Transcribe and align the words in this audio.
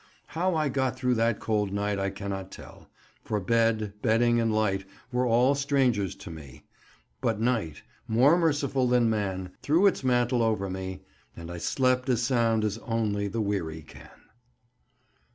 How 0.25 0.55
I 0.55 0.67
got 0.67 0.97
through 0.97 1.13
that 1.21 1.39
cold 1.39 1.71
night 1.71 1.99
I 1.99 2.09
cannot 2.09 2.49
tell, 2.51 2.89
for 3.23 3.39
bed, 3.39 3.93
bedding 4.01 4.39
and 4.39 4.51
light 4.51 4.83
were 5.11 5.27
all 5.27 5.53
strangers 5.53 6.15
to 6.15 6.31
me; 6.31 6.63
but 7.21 7.39
night, 7.39 7.83
more 8.07 8.35
merciful 8.35 8.87
than 8.87 9.11
man, 9.11 9.51
threw 9.61 9.85
its 9.85 10.03
mantle 10.03 10.41
over 10.41 10.71
me, 10.71 11.03
and 11.37 11.51
I 11.51 11.59
slept 11.59 12.09
as 12.09 12.23
sound 12.23 12.63
as 12.65 12.79
only 12.79 13.27
the 13.27 13.41
weary 13.41 13.83
can. 13.83 14.09